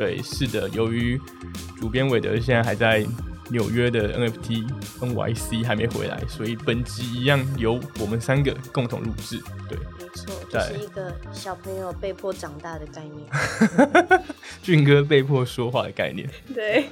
[0.00, 1.20] 对，是的，由于
[1.78, 3.06] 主编韦德现在还在
[3.50, 4.66] 纽约的 NFT
[4.98, 9.38] NYC 还没回来，所以本集一样由我们三个共同录制。
[9.68, 13.28] 对，没错，就是一个小朋友被迫长大的概念。
[14.64, 16.26] 俊哥被迫说话的概念。
[16.54, 16.86] 对，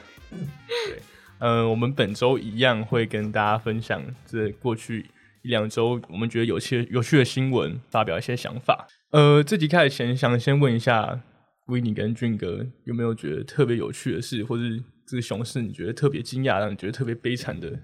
[0.68, 1.00] 对，
[1.38, 5.06] 嗯，我们本周一样会跟大家分享这过去。
[5.40, 8.86] 一两周，我们觉得有些有趣的新闻，发表一些想法。
[9.12, 11.20] 呃，这集开始前，想先问一下
[11.68, 17.78] 维尼跟俊哥，有没有觉得特别有趣的事，或是这个熊市你觉得特别惊讶，让你觉得特别悲惨的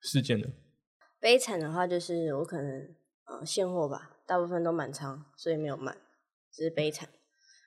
[0.00, 0.46] 事件呢？
[1.20, 2.94] 悲惨的话，就是我可能
[3.26, 5.96] 呃现货吧，大部分都满仓，所以没有卖，
[6.52, 7.08] 这是悲惨。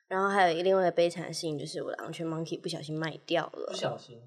[0.08, 3.68] 然后还有另外一个悲惨的事情，就是我的昂圈 monkey 不小心卖掉了。
[3.72, 4.20] 不小心，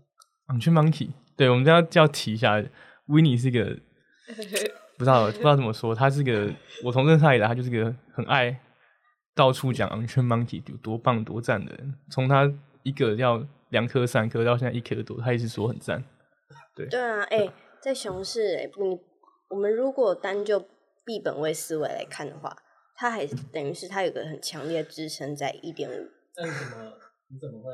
[0.47, 2.63] 昂圈 monkey，对，我们要要提一下，
[3.07, 3.79] 维尼是一个。
[4.97, 6.49] 不知道不知道怎么说，他是个
[6.85, 8.59] 我从认识他以来，他就是个很爱
[9.35, 11.95] 到处讲昂圈 monkey 有多棒多赞的人。
[12.11, 16.05] 从他一个要两颗三颗到现在一颗多，他一直说很赞。
[16.77, 19.01] 对对啊，哎，在熊市，哎，你
[19.49, 20.61] 我们如果单就
[21.05, 22.57] 币本位思维来看的话，
[22.97, 26.11] 它还等于是它有个很强烈的支撑在一点五。
[26.37, 26.93] 那你怎么
[27.29, 27.71] 你怎么会？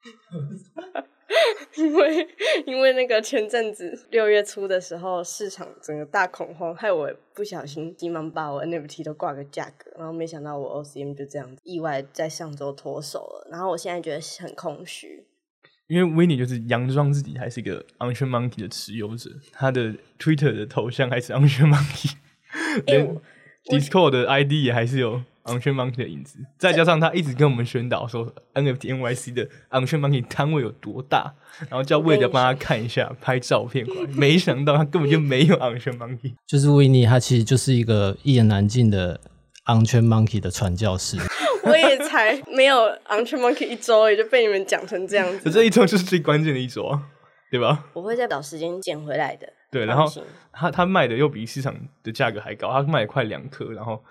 [1.76, 2.28] 因为
[2.66, 15.24] 因为那个前阵子六月初的时候，市场整个大恐慌，害我不小心急忙把我 NFT 都挂个价格，然后没想到我 OCM 就这样子意外在上周脱手了，然后我现在觉得很空虚。
[15.86, 22.12] 因为 n 就是佯装自己还是一个 e n Monkey 的持有者，他的 Twitter 的头像还是 e n Monkey，
[22.86, 23.16] 连
[23.64, 25.22] Discord 的 ID 也还是有。
[25.44, 31.34] 昂圈 monkey 的影子，再加上他一直跟我们宣导说 NFT NYC 的昂圈 monkey 摊位有多大，
[31.68, 39.18] 然后叫魏德帮他看一下拍照片过来，没想到他根本就没有昂圈 monkey，就是维尼，他其实就是一个一言难尽的
[39.64, 41.16] 昂圈 monkey 的传教士。
[41.62, 45.50] 我也才没有昂圈 monkey 一周，也就被你们讲成这样子。
[45.50, 47.02] 这一周就是最关键的一周啊，
[47.50, 47.86] 对吧？
[47.94, 49.50] 我会再找时间捡回来的。
[49.70, 50.04] 对，然后
[50.52, 54.02] 他他卖的又比市场的价格还高，他卖了快两颗，然后。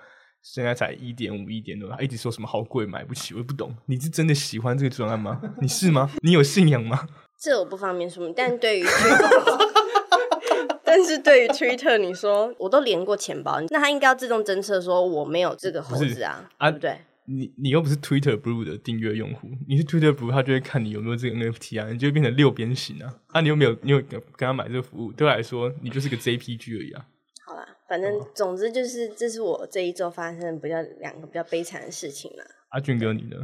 [0.42, 3.74] 现在才一点五、一点多，他一直说什么好贵，买不起，我也不懂。
[3.86, 5.42] 你是真的喜欢这个专案吗？
[5.62, 6.10] 你是吗？
[6.24, 7.08] 你有信仰吗？
[7.40, 8.84] 这我不方便说，但对于，
[10.84, 16.98] 但是对于 Twitter，你说我都连过钱包，那他应该要自动侦测说我没有这个猴子啊，对不对？
[17.26, 23.78] 你你又不是 Twitter Blue 的订阅用户，你是 Twitter Blue，他就会看你有没有这个 NFT 啊，你就会变成六边形啊，啊，你有没有？
[23.84, 25.12] 你有跟他买这个服务？
[25.12, 27.06] 对我来说，你就是个 JPG 而已啊。
[27.90, 32.44] 反正总之就是，这是我这一周发生比较两个比较悲惨的事情了。
[32.70, 33.36] 阿俊哥，你呢？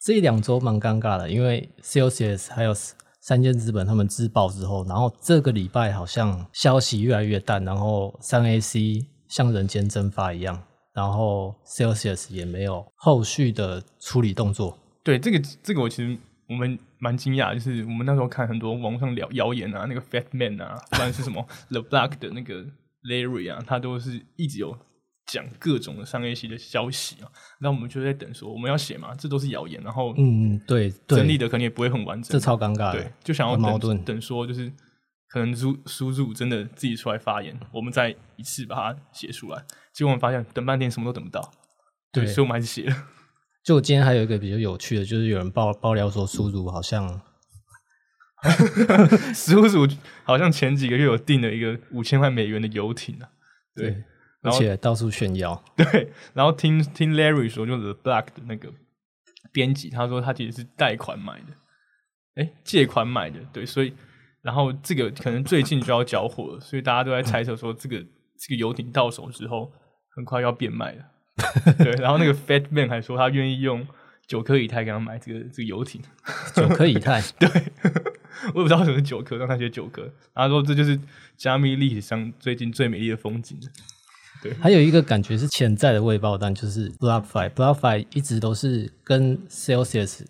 [0.00, 2.72] 这一两周蛮尴尬的，因为 COCS 还有
[3.20, 10.60] 三间资本他们自爆之后，然后这个礼拜好像消息越来越淡，然后三 AC 像人间蒸发一样，
[10.94, 14.78] 然后 COCS 也没有后续的处理动作。
[15.04, 22.64] 对，这个这个我其实我们蛮惊讶，就是我们那时候看很多网上聊谣言啊，那个 Fat Man 啊，不然是什么 The Black 的那个。
[23.08, 24.76] Larry 啊，他都是一直有
[25.26, 27.30] 讲各种的商业系的消息啊，
[27.60, 34.72] 那我们就在等说我们要写嘛，这都是谣言，然后嗯对，整理的可能也不会很完整，这超尴尬，对，就想要矛盾等说就是
[35.28, 41.50] 可能书书主真的自己出来发言，我们再一次把它写出来，结果我们发现等半天什么都等不到，
[42.12, 42.96] 对，所以我们还是写了。
[43.64, 47.20] 就今天还有一个比较有趣的，就是有人爆爆料说书主好像。
[49.34, 49.86] 叔叔
[50.24, 53.28] 好像前几个月有订了一个五千万美元的游艇啊，
[53.74, 54.02] 对，
[54.42, 55.62] 而且到处炫耀。
[55.76, 58.68] 对，然后听听 Larry 说，就是 Black 的那个
[59.52, 63.94] 编辑，他说他其实是贷款买的，哎，借款买的，对，所以
[64.42, 67.98] 然后这个可能最近就要交货了，所以大家都在猜测说，这个
[68.38, 69.72] 这个游艇到手之后
[70.16, 71.04] 很快要变卖了。
[71.78, 73.86] 对， 然后那个 Fat Man 还说他愿意用
[74.26, 76.02] 九颗以太给他买这个这个游艇，
[76.54, 77.48] 九颗以太，对。
[78.54, 80.10] 我也不知道什么是九颗，让他写九颗。
[80.34, 80.98] 他说这就是
[81.36, 83.58] 加密历史上最近最美丽的风景。
[84.42, 87.50] 对，还有一个感觉是潜在的未爆弹，就是 BlockFi。
[87.50, 90.22] BlockFi 一直都是跟 Celsius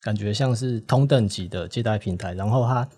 [0.00, 2.32] 感觉像是同等级的借贷平台。
[2.34, 2.88] 然后他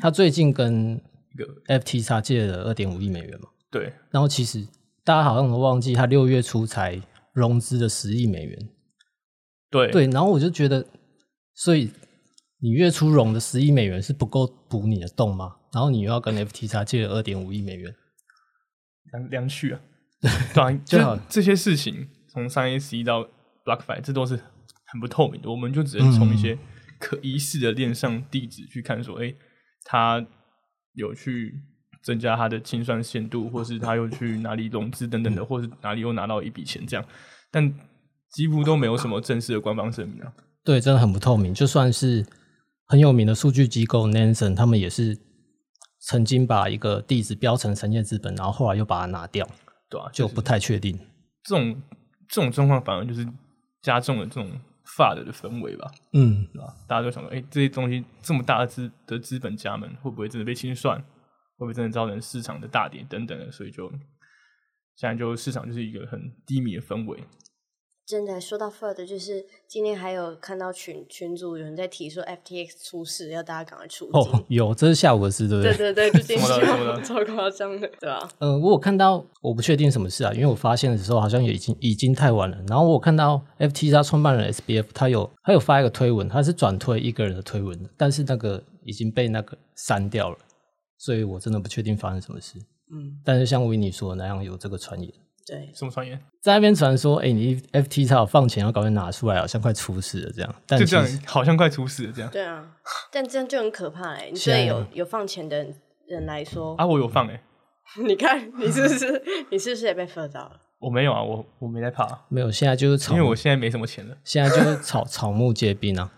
[0.00, 1.00] 他最近跟
[1.32, 3.48] 一个 FTX 借了二点五亿美元嘛？
[3.70, 3.92] 对。
[4.10, 4.66] 然后其实
[5.02, 7.00] 大家好像都忘记，他六月初才
[7.32, 8.68] 融资了十亿美元。
[9.70, 10.06] 对对。
[10.06, 10.86] 然后我就觉得。
[11.56, 11.88] 所以
[12.64, 15.56] 你月初融的十亿美元是不够补你的洞吗？
[15.70, 17.94] 然后你又要跟 FTX 借了二点五亿美元，
[19.12, 19.80] 两两去啊，
[20.54, 23.22] 对啊，就就这些事情从三 A C 到
[23.66, 24.40] BlockFi，这都是
[24.86, 26.56] 很不透明的，我们就只能从一些
[26.98, 29.34] 可疑似的链上地址去看，说，哎、
[29.84, 30.26] 他
[30.94, 31.52] 有去
[32.02, 37.04] 增加他的清算限度，或是他又去哪里融资等等的，或是哪里又拿到一笔钱这样，
[37.50, 37.74] 但
[38.32, 40.32] 几乎都没有什么正式的官方声明啊。
[40.64, 41.52] 对，真的很不透明。
[41.52, 42.24] 就算是
[42.86, 45.18] 很有名的数据机构 Nansen，他们也是
[46.00, 49.48] 曾经把一个地址标成三件资本，然后后来又把它拿掉，
[49.88, 50.98] 对啊，就是不太确定。
[51.42, 51.82] 这种
[52.28, 53.26] 这种状况反而就是
[53.82, 54.50] 加重了这种
[54.86, 55.90] fad 的氛围吧。
[56.12, 56.74] 嗯，对吧？
[56.86, 60.98] 大家都想说，哎、这些东西这么大的资的资本家们，会不会真的被清算？
[61.56, 63.50] 会不会真的造成市场的大跌等等的？
[63.50, 63.88] 所以就
[64.96, 67.22] 现在就市场就是一个很低迷的氛围。
[68.06, 74.20] 真的说到 FUD，就是今天还有看到群群组有人在提说 FTX 出事，要大家赶快出金。
[74.20, 78.28] 哦，有，这是下午的事，对不对对对，就今怎么了超夸张的，对吧？
[78.40, 82.58] 呃，我有看到，我不确定什么事啊，因为我发现的时候好像也已经已经太晚了。
[82.68, 90.36] 然后我有看到 FTX 创办人 SBF 他有他有发一个推文，他是转推一个人的推文，但是那个已经被那个删掉了，
[90.98, 92.58] 所以我真的不确定发生什么事。
[92.92, 95.10] 嗯，但是像维尼说的那样，有这个传言，
[95.46, 96.18] 对，什么传言？
[96.40, 100.54] 在那边传说，哎、你 FTX 有放钱要赶快拿出来，好像快出事了这样。
[100.66, 102.30] 但就这样，好像快出事了这样。
[102.30, 102.64] 对啊，
[103.12, 105.66] 但这样就很可怕哎、你对有有放钱的
[106.06, 107.42] 人来说，啊，我有放哎、
[108.06, 110.52] 你看你是不是你是不是也被 FUD 到了？
[110.78, 114.16] 我没有啊，我我没在怕，没有，现在就是草因为我现在没什么钱了。
[114.24, 116.10] 现在就是草 草木皆兵啊。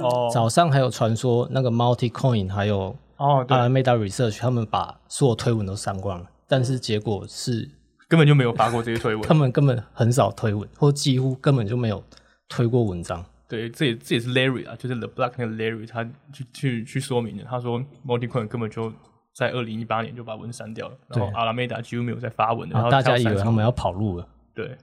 [0.00, 7.70] 哦早上还有传说那个 Multi Coin 还有哦，对，Alameda Research 他们把所有推文都删光了，但是结果是
[8.08, 9.22] 根本就没有发过这些推文。
[9.28, 12.02] 他们根本很少推文，或几乎根本就没有
[12.48, 13.24] 推过文章。
[13.48, 17.44] 对，这也这也是 Larry 啊，就是 The Black 那个 Larry，他去去去说明的。
[17.44, 18.92] 他说 Multicoin 根本就
[19.34, 24.28] 在二零一八年就把文删掉了，然后对阿拉梅达几乎没有在发文的，然后大家以为他们要跑路了。
[24.54, 24.76] 对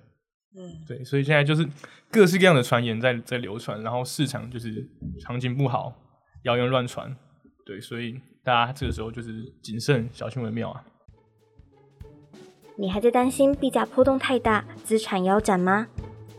[0.56, 1.68] 嗯，对，所以现在就是
[2.12, 4.88] 各式各样的传言在在流传，然后市场就是
[5.25, 5.94] 行情不好，
[6.44, 7.14] 谣言乱传，
[7.66, 10.84] 对，所以大家这个时候就是谨慎小心为妙啊。
[12.75, 15.88] 你还在担心币价波动太大，资产腰斩吗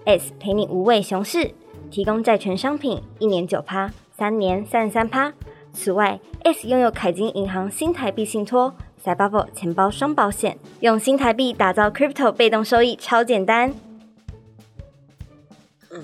[0.05, 1.55] ？S 陪你无畏熊市，
[1.93, 5.33] 提供债权商品，一年九趴，三年三十三趴。
[5.73, 13.73] 此外，S 拥有凯金银行新台币信托、Cyber 钱包双保险，用新台币打造 Crypto 被动收益，超简单。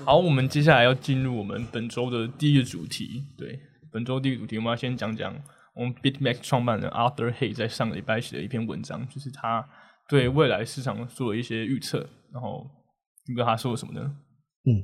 [0.05, 3.25] 好，我们接下来要进入我们本周的第一个主题。
[3.37, 3.59] 对，
[3.91, 5.35] 本周第一个主题，我们要先讲讲
[5.73, 9.67] 我们 BitMax 创办人 Arthur Hay 在上个礼拜写的一篇文章，就是他
[10.11, 12.05] 对未来市场做了一些预测。
[12.33, 12.69] 然后，
[13.25, 14.13] 你知道他说了什么呢？
[14.65, 14.83] 嗯，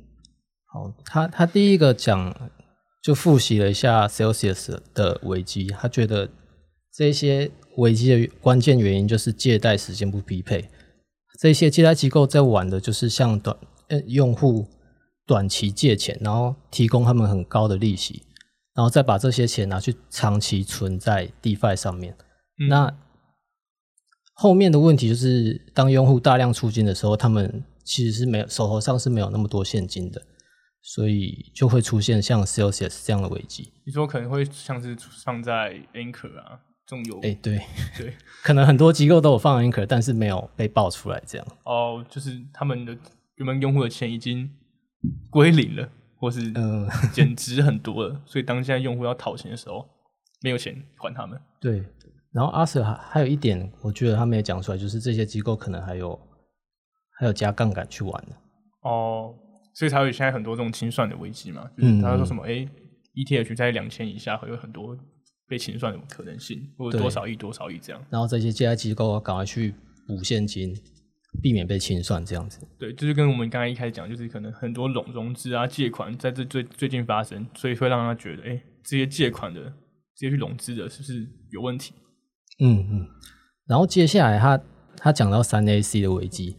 [0.72, 2.50] 好，他他第一个讲
[3.02, 6.30] 就复习了一下 Celsius 的危机，他觉得
[6.94, 10.70] 这些危机的关键原因就是借贷时间不匹配，
[11.38, 13.54] 这些借贷机构在玩的就是向短
[13.88, 14.66] 呃用户
[15.26, 18.22] 短期借钱，然后提供他们很高的利息，
[18.74, 22.16] 然后再把这些钱拿去长期存在 DeFi 上面。
[22.60, 22.98] 嗯那
[24.40, 30.22] 后面的问题就是，当用户大量出金的时候，他们其实是没有手头上是没有那么多现金的，
[30.80, 33.72] 所以就会出现像 Celsius 这样的危机。
[33.84, 37.60] 你说可能会像是放在 Anchor 啊这种有哎、对，
[37.96, 38.14] 对
[38.44, 41.46] 可能很多机构都有放 Anchor，但是没有被爆出来这样。
[41.64, 42.96] 哦，就是他们的
[43.34, 44.48] 原本用户的钱已经
[45.30, 49.84] 归零了，或是嗯、减值很多了，所以当现在用户要讨钱的时候，
[50.42, 51.40] 没有钱还他们。
[51.60, 51.82] 对。
[52.32, 56.18] 然后阿 Sir 还还有一点，我觉得他没有讲出来，就是这些机构可能还有
[57.18, 58.36] 还有加杠杆去玩的。
[58.82, 59.34] 哦，
[59.74, 62.68] 所以才有现在很多这种清算的危机嘛，就是他说什么哎、诶
[63.14, 64.96] ETH 在两千以下会有很多
[65.48, 68.04] 被清算的可能性，或者多少亿多少亿这样。
[68.10, 69.74] 然后这些借贷机构要赶快去
[70.06, 70.72] 补现金，
[71.42, 72.60] 避免被清算这样子。
[72.78, 79.60] 对，就是跟我们刚才一开始讲，就是可能很多融融资啊、借款在这最最近发生，所以会让他觉得，哎、这些借款的、
[80.14, 81.94] 这些去融资的，是不是有问题？
[82.60, 83.06] 嗯嗯，
[83.66, 84.60] 然后接下来他
[84.96, 86.56] 他讲到三 AC 的危机，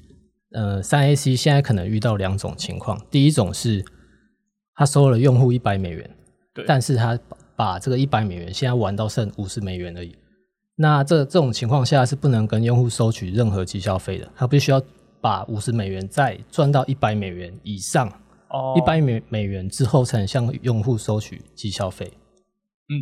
[0.51, 3.83] 呃，三 AC 现在可能遇到两种情况，第一种是
[4.75, 6.09] 他收了用户一百美元，
[6.53, 6.65] 对。
[6.67, 10.15] 但是他把把这个一百美元现在玩到剩五十美元而已，
[10.75, 14.81] 那这这种情况下是不能跟用户收取任何绩效费的，他必须要
[15.19, 18.07] 把五十美元再赚到一百美元以上，
[18.49, 18.73] 哦。
[18.77, 22.09] 一百美美元之后才能向用户收取绩效费，
[22.87, 22.95] 嗯，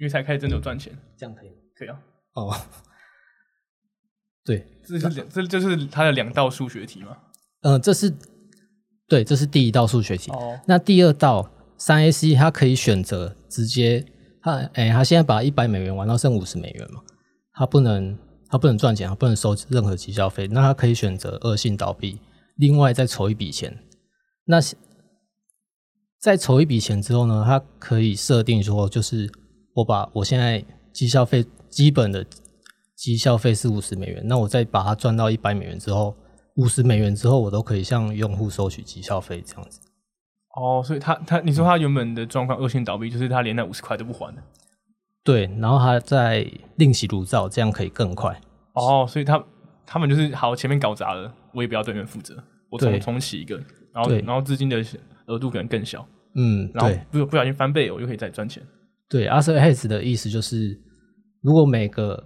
[0.00, 1.54] 因为才开始真的有赚钱，这样可以吗？
[1.76, 1.96] 可以啊。
[2.34, 2.54] 哦，
[4.44, 7.16] 对，这是两，这就是他的两道数学题嘛。
[7.62, 8.12] 呃，这是
[9.08, 10.30] 对，这是第一道数学题。
[10.32, 14.04] 哦，那第二道三 A C 它可以选择直接，
[14.42, 17.00] 它哎，它现在把一百美元玩到剩五十美元嘛，
[17.54, 22.20] 它不能它不能赚钱，它不能收任何绩效费，那它可以选择恶性倒闭，
[22.56, 23.78] 另外再筹一笔钱。
[24.46, 24.58] 那
[26.20, 29.30] 在筹一笔钱之后呢，他可以设定说，就是
[29.74, 32.24] 我把我现在绩效费基本的
[32.94, 36.16] 绩效费是五十美元，那我再把它赚到一百美元之后，
[36.54, 39.80] 五十美元之后，我都可以向用户收取绩效费这样子。
[40.54, 44.40] 哦，所以他他你说他原本的状况恶性倒闭，就是他连那五十块都不还的。
[45.24, 48.40] 对，然后他再另起炉灶，这样可以更快。
[48.74, 49.44] 哦，所以他
[49.84, 52.36] 他们就是好前面搞砸了，我也不要对面负责，
[52.70, 53.56] 我重对重启一个，
[53.92, 54.80] 然后对然后资金的
[55.26, 58.62] 额度可能更小，嗯，然后对不不小心翻倍，我就可以再赚钱。
[59.08, 60.78] 对 a s s e 的意思就是，
[61.44, 62.24] 如果每个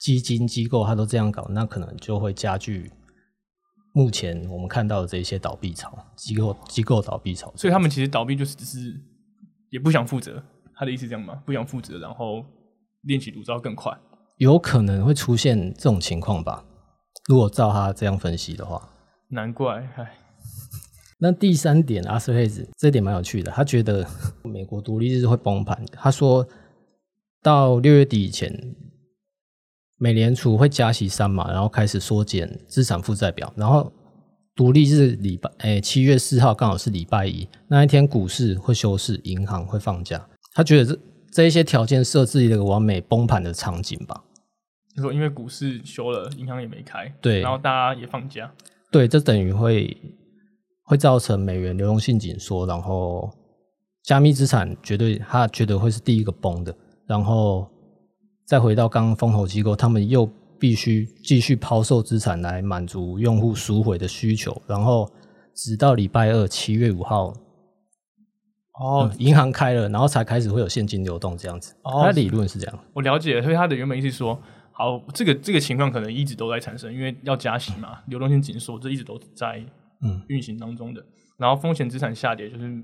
[0.00, 2.90] 基金机构它都这样搞，那可能就会加剧
[3.92, 7.52] 目前我们看到的这些倒闭潮，机构机构倒闭潮。
[7.54, 8.98] 所以他们其实倒闭就是只是
[9.70, 10.42] 也不想负责，
[10.74, 11.42] 他的意思是这样吗？
[11.44, 12.42] 不想负责，然后
[13.02, 13.92] 练起炉灶更快。
[14.38, 16.64] 有可能会出现这种情况吧？
[17.28, 18.88] 如果照他这样分析的话，
[19.28, 20.16] 难怪，唉，
[21.18, 23.52] 那第三点，阿斯佩兹这点蛮有趣的。
[23.52, 24.08] 他觉得
[24.42, 25.84] 美国独立日会崩盘。
[25.92, 26.46] 他说
[27.42, 28.74] 到六月底以前，
[29.96, 33.52] 美联储会加息三码，然后开始缩减资产负债表。
[33.56, 33.92] 然后
[34.54, 40.28] 独立日礼拜，诶，七月四号刚好是礼拜一，那一天股市会休市，银行会放假。
[40.52, 44.24] 他觉得这这一些条件设置一个完美崩盘的场景吧。
[44.96, 48.52] 就说因为股市休了，银行也没开，对然后大家也放假，
[48.90, 49.96] 对，这等于会
[50.82, 53.30] 会造成美元流动性紧缩，然后
[54.02, 56.74] 加密资产绝对它绝对会是第一个崩的，
[57.08, 57.68] 然后
[58.44, 65.10] 再回到刚刚风投机构，他们又必须继续抛售资产来满足用户赎回的需求，然后
[65.54, 67.32] 直到礼拜二七月五号，
[68.80, 71.74] 哦嗯银行开了，然后才开始会有现金流动这样子。
[71.82, 74.38] 哦它理论是这样，我了解了，所以他的原本意思是说，
[74.72, 79.64] 好，这个这个情况可能一直都在产生，因为要加息嘛，流动性紧缩，这一直都在
[80.02, 81.02] 嗯运行当中的。
[81.38, 82.82] 然后风险资产下跌，就是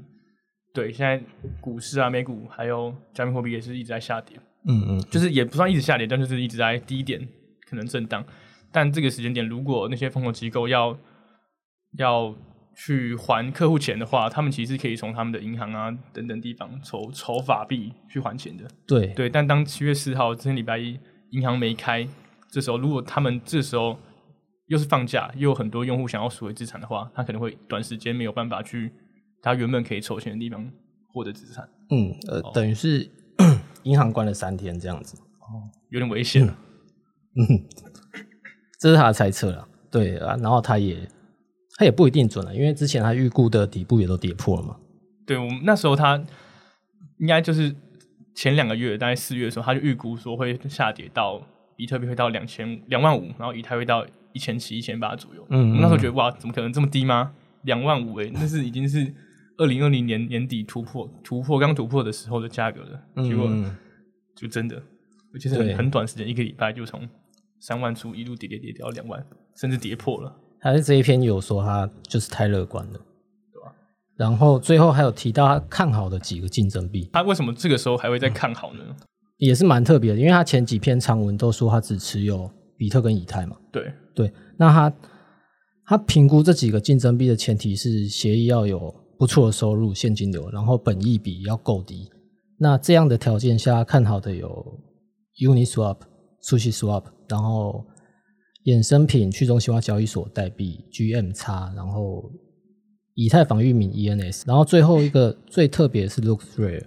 [0.74, 1.22] 对现在
[1.60, 7.26] 股市啊、美股还有加密货币也是一直在下跌，嗯嗯，就是也不算一直下跌，但就是一直在低点
[7.66, 8.22] 可能震荡。
[8.72, 10.98] 但这个时间点，如果那些风投机构要
[11.96, 12.34] 要
[12.74, 18.64] 去还客户钱的话，他们其实是可以从他们的银行啊等等地方筹筹法币去还钱的。
[18.84, 20.98] 对对，但当七月四号这天礼拜一
[21.30, 22.04] 银行没开，
[22.50, 23.96] 这时候如果他们这时候
[24.66, 28.90] 又是放假，又有很多用户想要赎回资产的话，他可能会短时间没有办法去
[29.44, 30.70] 他原本可以筹钱的地方
[31.12, 33.08] 获得资产，嗯呃，等于是
[33.84, 35.16] 银行关了三天这样子。
[35.40, 36.58] 哦有点危险了。
[37.36, 37.62] 嗯
[38.80, 41.06] 这是他的猜测了，对啊，然后他也
[41.76, 44.76] 他也不一定准了，因为之前他预估的底部也都跌破了嘛。
[45.26, 46.16] 对我们那时候他
[47.18, 47.74] 应该就是
[48.34, 51.40] 前两个月，大概四月的时候，他就预估说会下跌到
[51.76, 55.46] 比特币会到两千两万五，然后以太会到一千七、一千八左右。
[55.50, 57.32] 嗯我那时候觉得哇，怎么可能这么低吗？
[57.62, 59.14] 两万五诶，那是已经是
[59.56, 63.24] 二零二零年年底突破突破刚突破的时候的价格了。
[63.24, 63.76] 结果嗯
[64.34, 64.76] 就真的，
[65.32, 67.08] 而且是很很短时间，一个礼拜就从
[67.60, 69.24] 三万出一路跌跌跌跌到两万，
[69.56, 70.34] 甚至跌破了。
[70.60, 73.72] 还是这一篇有说他就是太乐观了，对吧
[74.16, 78.82] 然后最后还有提到他看好的几个竞争币，他为什么这个时候还会再看好呢？
[79.36, 83.56] 也是蛮特别的，因为他前几篇长文都说他只持有比特跟以太嘛。
[83.70, 84.92] 对，对，那他
[85.86, 92.10] 他评估这几个竞争币的前提是协议要有不错的收入、现金流，然后本益比要够低。
[92.58, 94.80] 那这样的条件下，看好的有
[95.40, 95.98] Uniswap、
[96.42, 97.84] SushiSwap，然后
[98.64, 101.32] 衍生品去中心化交易所代币 GM
[101.74, 102.30] 然后
[103.14, 106.86] 以太坊域名 ENS，然后最后一个最特别的是 LooksRare。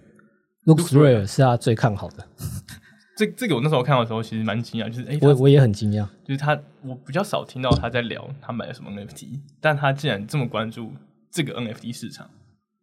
[0.65, 2.27] LooksRare 是他最看好的，
[3.15, 6.05] 这这个我那时候看到的时候，其实蛮惊讶，就是哎，他我我也很惊讶。
[6.25, 10.91] 就是他，我比较少听到他在聊他买了什么 NFT，但他竟然这么关注
[11.31, 12.29] 这个 NFT 市场，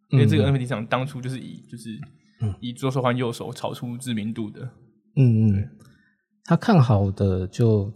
[0.09, 1.89] 因为这个 NFT 市场当初就是以就是
[2.59, 4.61] 以左手换右手炒出知名度的，
[5.15, 5.69] 嗯嗯，
[6.43, 7.91] 他看好的就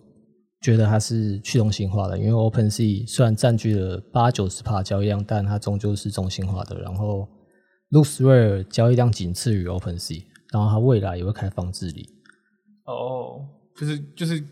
[0.61, 6.81] 觉得它是去中心化的，因为 OpenSea 虽然占据了八九十趴交易量，但它终究是中心化的。
[6.81, 7.27] 然后
[7.91, 12.09] LooksRare 交易量仅次于 OpenSea，然后它未来也会开放治理。
[12.85, 14.43] 哦，就是就是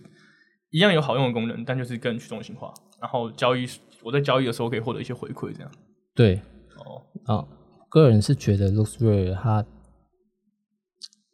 [0.69, 3.67] 一样有好用的功能，但就是更去中心化，然后交易
[4.03, 5.71] 我在交易的时候可以获得一些回馈，这样。
[6.17, 6.41] 对
[6.83, 7.47] 哦，啊，
[7.89, 9.65] 个人是觉得 LooksRare 它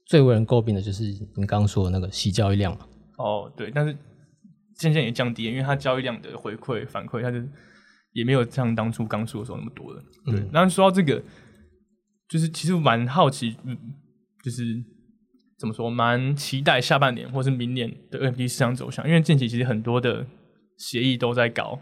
[0.06, 2.86] 最为人诟病的就是你刚刚说的那个吸交易量嘛。
[3.18, 3.98] 哦，对，但是
[4.76, 7.38] 渐渐也降低了，因为它交易量的回馈反馈，它就
[8.12, 10.04] 也没有像当初刚出的时候那么多了。
[10.26, 11.24] 对，那、说到这个，
[12.28, 13.78] 就是其实蛮好奇，嗯，
[14.44, 14.64] 就是
[15.58, 20.28] 怎么说，蛮期待下半年或是明年的 NFT 市场走向，因为近期其实很多的
[20.78, 21.80] 协议都在搞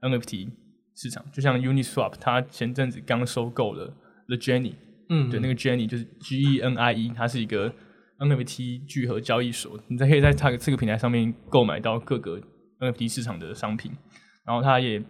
[0.00, 0.48] NFT
[0.94, 3.86] 市场，就像 Uniswap，它前阵子刚收购了
[4.28, 4.74] The Jenny，
[5.08, 7.72] 嗯对，那个 Jenny 就是 G E N I E，它是一个
[8.18, 12.40] NFT 聚合交易所，你在可以在它这个平台上面购买到各个
[12.78, 13.90] NFT 市场的商品，
[14.46, 15.02] 然后它也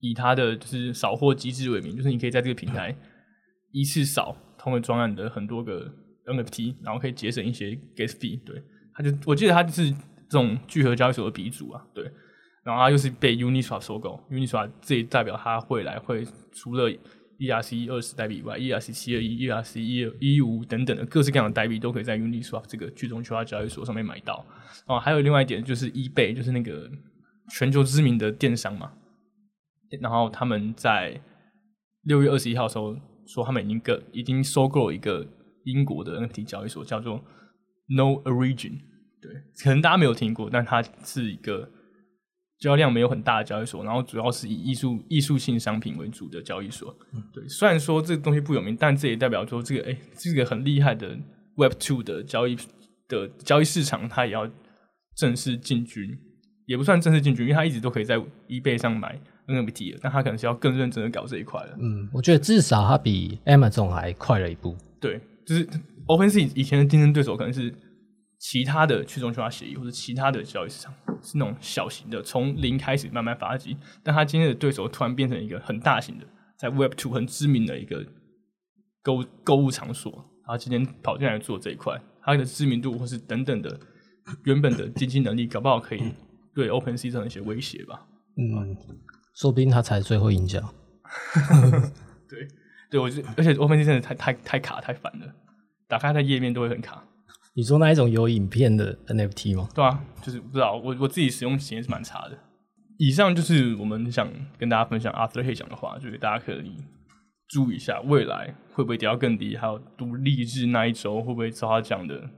[0.00, 2.94] 以它的就是扫货机制为名，就是你可以在这个平台
[3.72, 5.90] 一次扫同个专案的很多个
[6.26, 8.38] NFT，然后可以节省一些 gas fee。
[8.44, 8.62] 对，
[8.94, 12.10] 它就我记得它就是这种聚合交易所的鼻祖啊，对。
[12.64, 16.90] 然后它又是被 Uniswap 收购，Uniswap 这也代表它未来会除了
[17.38, 24.44] ERC 二十代币以外，ERC 七二一、ERC 一二一五等等的各式各样的代币都可以在 Uniswap 这个去中心化交易所上面买到。
[24.86, 26.90] 哦，还有另外一点就是 eBay，就是那个
[27.50, 28.92] 全球知名的电商嘛。
[30.00, 31.18] 然后他们在
[32.02, 32.94] 六月二十一号的时候
[33.26, 35.26] 说，他们已经个已经收购了一个
[35.64, 37.22] 英国的 NFT 交易所，叫做
[37.86, 38.80] No Origin。
[39.22, 41.70] 对，可能大家没有听过，但它是一个
[42.58, 46.94] 交易量没有很大的交易所，然后主要是以艺术艺术性商品为主的交易所。
[47.32, 51.16] 对，虽然说这个东西不有名，但这也代表说这个哎，这个很厉害的
[51.56, 52.56] Web Two 的交易
[53.06, 54.50] 的交易市场，它也要
[55.14, 56.18] 正式进军，
[56.66, 58.16] 也不算正式进军，因为它一直都可以在
[58.48, 61.76] eBay 上买 NFT，但它可能是要更认真的搞这一块了。
[61.78, 64.76] 嗯，我觉得至少它比 Amazon 还快了一步。
[65.00, 65.64] 对，就是
[66.06, 67.72] OpenSea 以前的竞争对手可能是
[68.38, 73.76] 其他的去中心化协议或者其他的交易市场，是那种小型的，从零开始慢慢发迹。
[74.02, 76.24] 但他今天的对手突然变成一个很大型的，
[76.56, 78.06] 在 Web Two 很知名的一个
[79.02, 83.80] 购购物场所，然后今天跑进来做这一块，他的知名度或是等等的
[84.44, 86.12] 原本的经济能力，搞不好可以
[86.54, 88.06] 对 OpenSea 造成一些威胁吧。
[88.36, 88.76] 嗯，
[89.34, 90.60] 说不定他才最后赢家。
[92.28, 92.46] 对，
[92.90, 95.26] 对我就而且 OpenSea 真的太太太卡太烦了，
[95.88, 97.04] 打开它页面都会很卡。
[97.58, 99.68] 你说那一种有影片的 NFT 吗？
[99.74, 102.38] 对啊，就是不知道我我自己使用体验是蛮差的。
[102.98, 106.76] 以上就是我们想跟大家分享 Arthur Hay 讲的话，就是大家可以
[107.48, 112.30] 注意一下未来会不会跌到更低，还有独立日那一周会不会照他讲的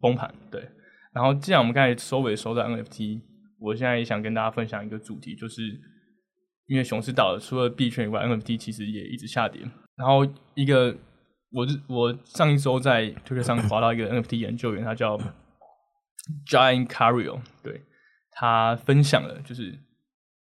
[0.00, 0.32] 崩盘。
[0.52, 0.68] 对，
[1.12, 3.20] 然后既然我们刚才收尾收在 NFT，
[3.58, 5.62] 我现在也想跟大家分享一个主题，就是
[6.68, 9.62] 因为熊市到了，除了币圈以外，NFT 其实也一直下跌。
[9.96, 10.24] 然后
[10.54, 10.96] 一个
[11.50, 15.18] 我我上一周在推特上划到一个 NFT 研究员，他叫
[16.46, 17.82] Giant Cario，对
[18.32, 19.78] 他分享了，就是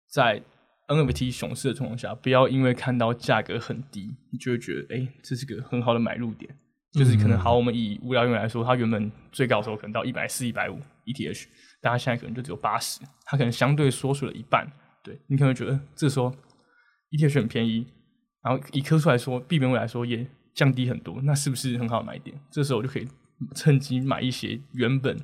[0.08, 0.42] 在
[0.88, 6.54] NFT 熊市的情况下，不要因为看到价格很低，你就会觉得哎、诶这是个很好的买入点。
[6.92, 11.46] 就是可能好，我们以无聊用来说，它原本最高的时候可能到一百四、一百五 ETH，
[11.80, 14.68] 但它现在可能就只有八十，它可能相对缩水了一半。
[15.04, 16.34] 对你可能会觉得这时候
[17.12, 17.86] ETH 很便宜，
[18.42, 22.38] 然后以科数来说，币本位来说也降低很多，那是不是很好买点？
[22.50, 23.06] 这时候我就可以
[23.54, 25.16] 趁机买一些原本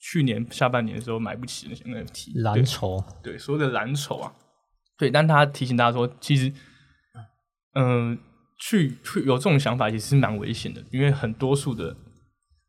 [0.00, 4.32] 去年下半年的时候买不起的那些 NFT，对蓝筹，对，所有的蓝筹啊，
[4.96, 6.52] 对，但他提醒大家说，其实，
[7.74, 8.18] 嗯、
[8.58, 11.96] 去去有这种想法其实是蛮危险的，因为很多数的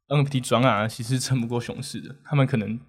[0.07, 2.79] NFT 专案啊，其实撑不过熊市的，他们可能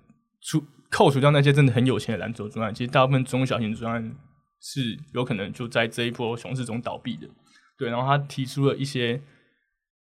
[0.41, 4.17] 除扣除掉那些真的很有钱的蓝筹专案，其实大部分中小型专案
[4.61, 7.29] 是有可能就在这一波熊市中倒闭的。
[7.79, 9.21] 对，然后他提出了一些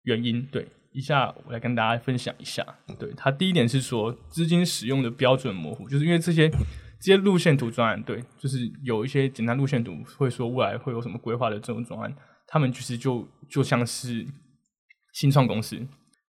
[0.03, 2.65] 原因，对，以下我来跟大家分享一下。
[2.97, 12.15] 对他第一点是说资金使用的标准模糊，就是因为这些这些路线图专案，对，就是有一些简单路线图会说未来会有什么规划的这种专案，
[12.47, 14.25] 他们其实就就像是
[15.13, 15.79] 新创公司，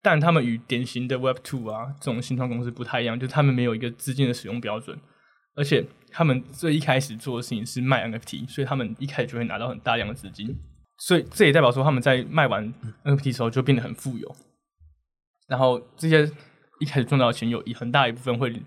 [0.03, 4.99] 但他们与典型的 Web Two 啊这种新创公司不太一样，就他们没有一个资金的使用标准，
[5.55, 10.57] 而且他们最一开始做的事情是卖 NFT，所以他们一开始就会拿到很大量的资金，
[10.98, 12.72] 所以这也代表说他们在卖完
[13.04, 14.37] NFT 的时候就变得很富有，
[15.46, 16.30] 然后这些
[16.80, 18.62] 一开始赚到的钱有一很大一部分会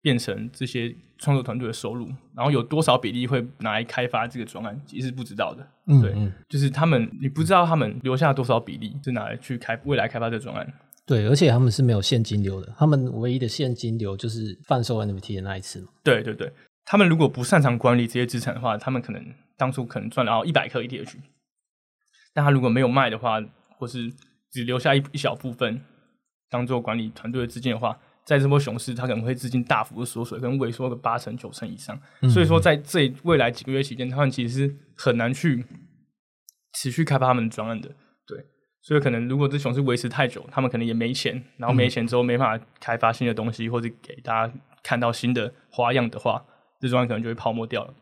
[0.00, 5.66] 变成这些创作团队的收入，然后有多少比例会拿来开发这个专案，其实是不知道的。
[5.86, 10.74] 对，嗯对就是他们你不知道他们留下多少比例是拿来去开未来开发这个专案。
[11.04, 15.88] 对，而且他们是没有现金流的，他们唯一的现金流就是贩售 NFT 的那一次嘛。
[16.02, 16.52] 对对对，
[16.84, 19.24] 他们如果不擅长管理这些资产的话，他们可能
[19.56, 21.14] 当初可能赚了一百克 ETH，
[22.36, 23.42] 但他如果没有卖的话，
[23.78, 24.12] 或是
[24.50, 25.80] 只留下一一小部分
[26.50, 31.98] 当做管理团队的资金的话，在这波熊市，它可能会资金大幅的缩水，可能萎缩个八成九成以上。
[32.30, 35.64] 所以说，在这未来几个月期间，他们其实是很难去
[36.74, 37.88] 持续开发他们的专案的。
[38.26, 38.44] 对，
[38.82, 46.44] 所以可能如果这熊市维持太久，他们可能也没钱，然后没钱之后没办法开发新的东西，或者给大家看到新的花样的话，
[46.80, 47.94] 这专案可能就会泡沫掉了。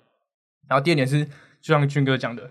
[0.68, 2.50] 然后第二点是，就像军哥讲的，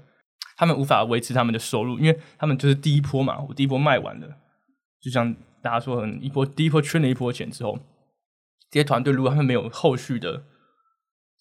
[0.56, 4.27] 他们无法维持他们的收入，因为他们就是第一波嘛，我第一波卖完了，
[5.01, 7.77] 就像大家说，很一波第一波圈了一波钱之后，
[8.69, 10.43] 这些团队如果他们没有后续的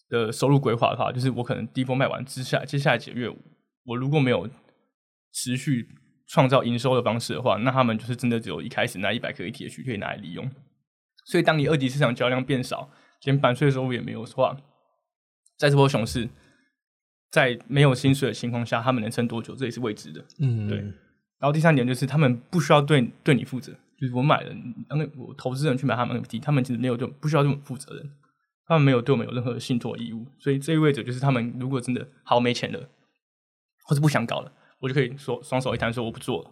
[0.08, 3.28] 的收入规划的话，就是我可能第一波卖完之下，接下来几个月
[3.84, 4.48] 我如果没有
[5.32, 5.88] 持续
[6.28, 10.50] 创造营收的方式的话，那他们就是真的只有一开始那一百颗 ETH 可以拿来利用。
[11.26, 12.90] 所以，当你二级市场交易量变少，
[13.24, 14.56] 连版税收入也没有的话，
[15.56, 16.28] 在这波熊市，
[17.32, 20.24] 在没有薪水的情况下，他们能撑多久，这也是未知的。
[20.38, 20.78] 嗯，对。
[20.78, 24.54] 然后第三点就是，他们不需要对对你负责，就是我买了，
[24.90, 28.08] 那我投资人去买他们 NFT，他们其实没有对不需要这么负责任，
[28.66, 30.24] 他们没有对我们有任何的信托义务。
[30.38, 32.88] 所以这意味着，就是他们如果真的好没钱了，
[33.86, 36.50] 或是不想搞了，我就可以说双手一摊，说我不做了，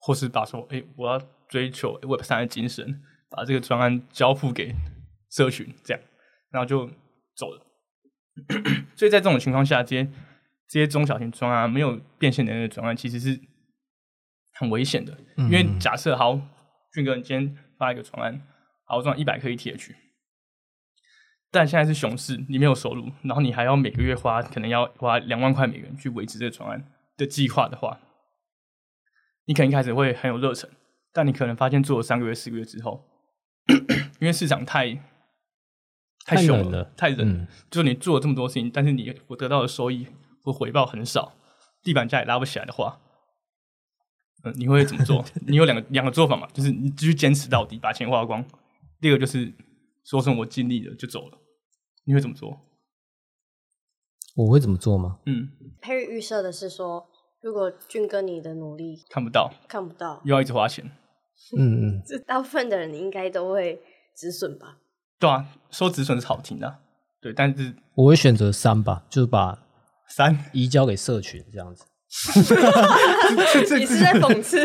[0.00, 3.02] 或是把说，哎，我要追求 Web 三的精神。
[3.34, 4.74] 把这个专案交付给
[5.30, 6.02] 社群，这样，
[6.50, 6.86] 然后就
[7.34, 7.66] 走了。
[8.96, 10.04] 所以在这种情况下，这些
[10.68, 13.40] 这些中小型专案没有变现能力的专案，其实是
[14.54, 15.16] 很危险的。
[15.36, 16.40] 因为假设好，
[16.92, 18.42] 俊哥，你今天发一个专案，
[18.84, 19.94] 好赚一百克 ETH，
[21.50, 26.84] 但现在是熊市，你没有收入，然后你还要每个月花可能要花两万块美元去维持这个专案
[27.16, 28.00] 的计划的话，
[29.44, 30.70] 你可能一开始会很有热忱，
[31.12, 33.04] 但你可能发现做了三个月、四个月之后，
[34.20, 34.98] 因为市场太
[36.24, 40.06] 太凶了，太冷，就是你做了这么多事情，但是你我得到的收益
[40.42, 41.32] 或回报很少，
[41.82, 43.00] 地板价也拉不起来的话，
[44.44, 45.24] 嗯，你会怎么做？
[45.46, 48.42] 你有两个两个做法嘛，就是你继续坚持到底，把钱花光；
[49.00, 49.52] 第二个就是
[50.04, 51.38] 说声我尽力了就走了。
[52.04, 52.60] 你会怎么做？
[54.34, 55.18] 我会怎么做吗？
[55.26, 57.06] 嗯，Perry 预设的是说，
[57.42, 60.84] 如果俊哥你的努力看不到，看不到，又要一直花钱。
[61.58, 63.80] 嗯嗯， 这大部分的人应该都会
[64.16, 64.78] 止损吧？
[65.22, 66.78] 对啊，说止损是好听的，
[67.20, 69.56] 对，但是我会选择三吧，就是把
[70.08, 70.36] 三？
[70.52, 71.84] 移交给社群这样子。
[73.78, 74.60] 你是在讽刺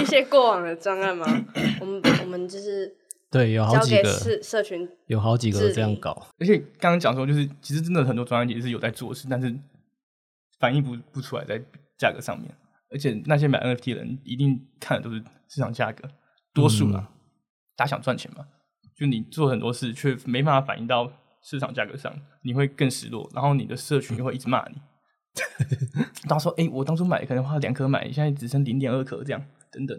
[0.00, 1.26] 一些过往的专案吗？
[1.80, 2.90] 我们我们就是
[3.30, 9.54] 对，有好几个社社群有好几个这样搞，而且刚刚讲说，就是其实真的很多专案也是有在做事，但是
[10.58, 11.62] 反映不不出来在
[11.98, 12.50] 价格上面，
[12.90, 16.08] 而且那些买 NFT 的人一定看的都是市场价格，
[16.54, 17.10] 多数啊，
[17.76, 18.46] 大家想赚钱嘛，
[19.00, 21.10] 就你做很多事却没办法反映到
[21.42, 24.76] 市场价格上，你会更失落，然后你的社群会一直骂你。
[26.28, 29.98] 他说：“哎，我当初买可能花两颗买，现在只剩零点二颗，这样等等。”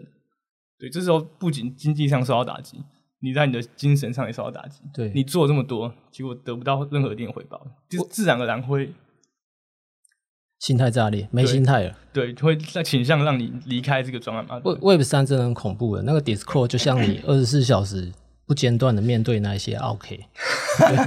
[0.78, 2.78] 对，这时候不仅经济上受到打击，
[3.18, 4.82] 你在你的精神上也受到打击。
[4.94, 8.94] 对，你做了这么多，结果得不到任何一点回报，就自然而然会
[10.60, 11.98] 心态炸裂，没心态了。
[12.12, 18.12] 对，会在倾向让你离开这个专案嘛？Web Web 三真的很恐怖的，那个 Discord 就像你 二十四小时
[18.52, 20.20] 不间断的面对那些 OK。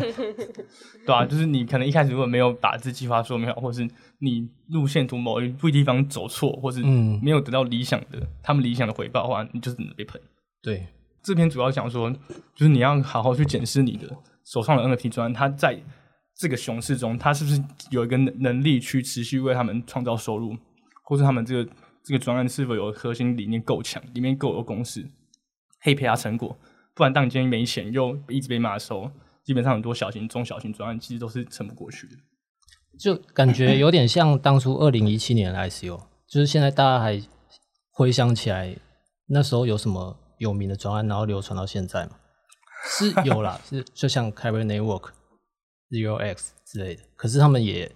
[1.06, 6.82] 对啊，就是你可能一开始如果没有把这计划说明好，或是你路线图某一部地方走错，或是
[7.22, 10.20] 没有得到理想的他们理想的回报的话，你就只能被喷。
[10.64, 10.88] 对，
[11.22, 12.10] 这篇主要讲说，
[12.56, 14.10] 就是你要好好去检视你的
[14.44, 15.80] 手上的 NFT 专，它在
[16.36, 20.58] 这个熊市中，它是不是有一个能力去持续为他们创造收入，
[21.04, 21.72] 或是他们这个
[22.04, 25.08] 这个专案是否有核心理念够强，里面够有公式，
[25.84, 26.58] 可以培养成果。
[26.96, 29.12] 不然，当你今天没钱又一直被骂的时候。
[29.44, 32.16] 基本上很多小型、中小型专案其实都是撑不过去的，
[32.98, 37.22] 就感觉有点像当初二零一七年的 ICO，就是现在大家还
[37.92, 38.76] 回想起来
[39.28, 42.18] 那时候有什么有名的专案，然后流传到现在嘛，
[42.90, 45.12] 是有啦， 是就像 Carry Network、
[45.92, 47.96] Zero X 之类的，可是他们也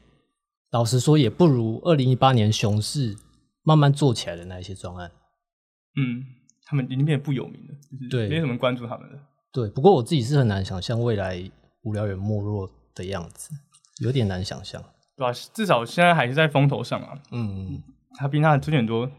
[0.69, 3.17] 老实说也不如二零一八年熊市
[3.63, 5.11] 慢慢做起来的那一些专案，
[5.95, 6.23] 嗯，
[6.69, 9.19] 他们已经变得不有名了，就是对，没什么关注他们了。
[9.51, 11.43] 对，不过我自己是很难想象未来
[11.81, 13.49] 无聊猿没落的样子，
[14.01, 14.79] 有点难想象，
[15.17, 15.33] 对吧？
[15.51, 17.19] 至少现在还是在风头上啊。
[17.31, 17.81] 嗯，
[18.19, 19.09] 他毕竟他出现很多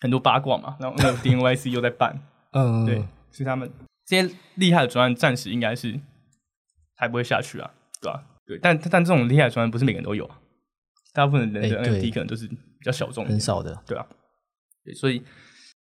[0.00, 2.18] 很多八卦嘛，然后那个 DNYC 又在办，
[2.52, 2.96] 嗯，对，
[3.30, 3.70] 所以他们
[4.06, 6.00] 这些厉害的专案暂时应该是
[6.96, 8.24] 还不会下去啊，对吧？
[8.46, 10.40] 对，但但这种厉害的专案不是每个人都有啊，
[11.12, 14.06] 大部分人的 NFT 可能都是比较小众、很少的，对啊，
[14.82, 15.22] 对，所以。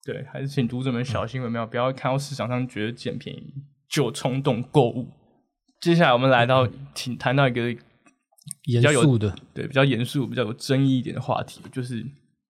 [0.06, 3.54] 对，还是请读者们小心为妙，不要看到市场上觉得捡便宜
[3.90, 5.08] 就冲动购物。
[5.82, 7.76] 接下来我们来到请谈到一个
[8.64, 12.06] 严肃的，对，比较严肃、比较有争议一点的话题，就是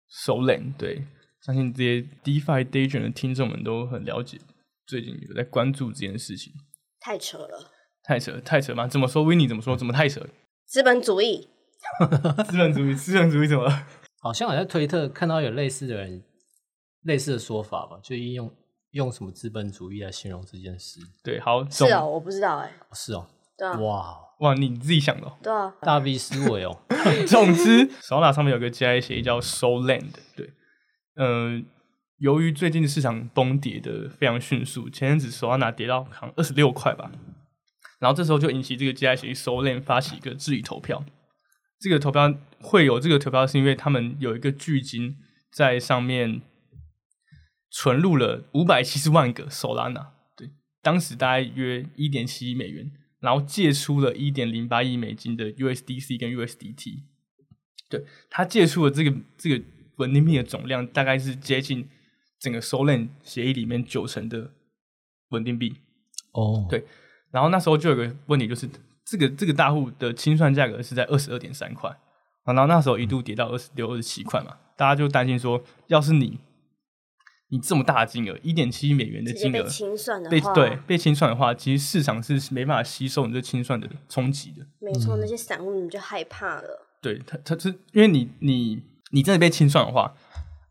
[0.09, 0.73] Solana。
[0.77, 1.03] 对，
[1.41, 4.37] 相信这些 DeFi Day 的听众们都很了解，
[4.85, 6.53] 最近有在关注这件事情。
[6.99, 7.71] 太扯了，
[8.03, 8.87] 太扯，太扯吗？
[8.87, 9.75] 怎么说 w i n n e 怎么说？
[9.75, 10.25] 怎么太扯？
[10.65, 11.47] 资本主义，
[12.49, 13.87] 资本主义，资本主义怎么了？
[14.21, 16.23] 好像我在推特看到有类似的人。
[17.07, 18.53] 类似的说法吧，就用
[18.91, 20.99] 用什么资本主义来形容这件事？
[21.23, 23.25] 对，好，是哦，我不知道哎，是哦，
[23.57, 25.37] 对啊，哇，哇，你自己想的、哦。
[25.41, 26.77] 对啊，大 V 思维哦，
[27.27, 30.51] 总之，Solana 上面有个 GI 协议叫 So Land，对，
[31.15, 31.59] 呃，
[32.19, 37.11] 由于最近市场崩跌的非常迅速，前阵子 Solana 跌到好像二十六块吧，
[37.99, 41.03] 然后这时候就引起这个 GI 协议 So Land 发起一个治理投票。
[41.79, 45.15] 这个投票会有这个投票，是因为他们有一个巨金
[45.51, 46.41] 在上面
[47.69, 50.49] 存入了五百七十万个 Solana，对，
[50.81, 57.03] 当时大概约一点七亿美元，然后借出了一点零八亿美金的 USDC 跟 USDT，
[57.89, 59.63] 对，他借出的这个这个
[59.97, 61.87] 稳定币的总量大概是接近
[62.39, 64.51] 整个 Solana 协议里面九成的
[65.29, 65.75] 稳定币，
[66.31, 66.85] 哦，对
[67.31, 68.69] 然后那时候就有个问题，就是
[69.05, 71.89] 这个这个大户的清算价格是在二十二点三块，
[72.45, 76.39] 然后那时候一度跌到二十六、二十七块嘛，大家就担心说，要是你
[77.49, 84.65] 你这么大的金额，一点七亿美元的金额清算的话，被对被清算的话，其实市场是没办法吸收你这清算的冲击的。
[84.79, 86.85] 没错，那些散户你就害怕了。
[87.01, 90.13] 对他，他是因为你你你真的被清算的话，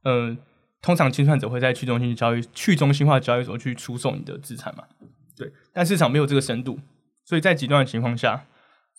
[0.02, 0.36] 呃，
[0.82, 4.84] 通常清算者会在去中心交易去中心化交易所去出售你的资产嘛。
[5.34, 6.78] 对，但市场没有这个深度，
[7.24, 8.46] 所以在极端的情况下，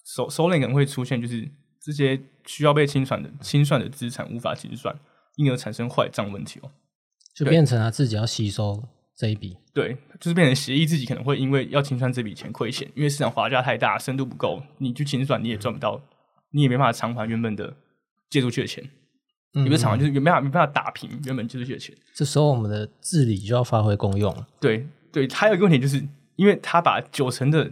[0.04, 1.48] 收收链可能会出现就是
[1.80, 4.98] 这些需要被清算的清算的资产无法清算，
[5.36, 6.72] 因而产生坏账问题哦。
[7.38, 8.84] 就变成他自己要吸收
[9.16, 16.02] 这一笔，对，就是变成协议自己可能会因为要清算这笔钱亏钱，因为市场滑价太大，深度不够，你去清算你也赚不到，
[16.52, 17.76] 你也没办法偿还原本的
[18.30, 18.84] 借出去的钱，
[19.54, 21.96] 嗯也不是偿还，就是没办法没办法打平原本借出去的钱。
[22.14, 24.48] 这时候我们的治理就要发挥功用了。
[24.60, 26.04] 对对，还有一个问题就是，
[26.36, 27.72] 因为他把九成的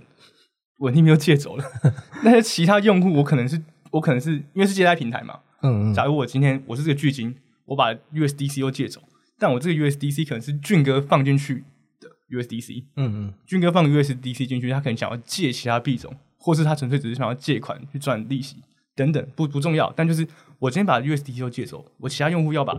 [0.79, 1.65] 稳定币都借走了，
[2.23, 9.01] 那些其他用户我可能是我可能是因为是借贷平台嘛，嗯嗯，假如我今天我是这个巨金，我把 USDC 又借走，
[9.37, 11.63] 但我这个 USDC 可能是俊哥放进去
[11.99, 18.57] 的 USDC，嗯嗯，俊哥放 USDC 进去，他可能想要借其他币种，或是他纯粹只是想要借款去赚利息
[18.95, 19.91] 等等，不不重要。
[19.95, 20.27] 但就是
[20.59, 22.75] 我今天把 USDC 都借走，我其他用户要把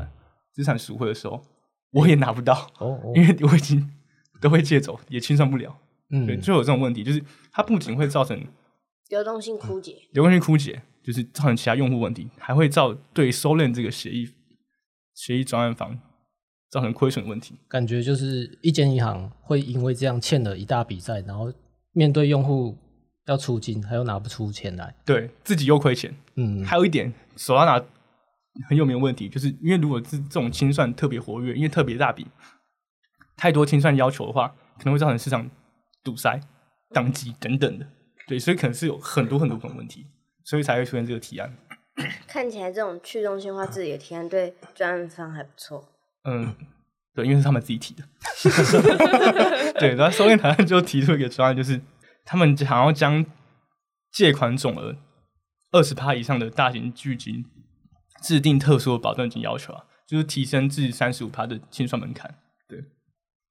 [0.53, 1.43] 资产赎回的时候，
[1.93, 3.91] 我也拿不到，哦哦， 因为我已经
[4.41, 5.79] 都会借走，也清算不了。
[6.09, 8.41] 对，嗯，就有这种问题，就是它不仅会造成
[9.11, 14.31] 流动性枯竭，流动性枯竭，就是造成其他用户问题，还会造对收链这个协议
[15.15, 15.99] 协议专案方
[16.71, 17.55] 造成亏损的问题。
[17.69, 21.53] 感觉就是一间银行会因为这样欠了一大笔债，然后
[21.93, 22.77] 面对用户
[23.27, 24.95] 要出金，他又拿不出钱来。
[25.05, 27.85] 对自己又亏钱，嗯，还有一点，索拉纳
[28.69, 32.27] 很有名的问题，就是因为如果是这种清算特别活跃，因为特别大笔，
[33.37, 35.51] 太多清算要求的话，可能会造成市场
[36.03, 36.41] 堵塞、
[36.91, 37.87] 宕机等等的。
[38.27, 40.07] 对，所以可能是有很多很多种问题，
[40.45, 41.57] 所以才会出现这个提案。
[42.27, 45.85] 看起来这种去中心化治理的提案对专案方还不错。
[46.27, 46.55] 嗯，
[47.15, 48.05] 对，因为是他们自己提的。
[49.81, 51.81] 对，然后收链台案就提出一个专案，就是
[52.25, 53.25] 他们想要将
[54.11, 54.97] 借款总额
[55.73, 57.45] 二十趴以上的大型巨金
[58.23, 62.35] 制定特殊的保证金要求啊，就是提升至三十五趴的清算门槛。
[62.69, 62.85] 对，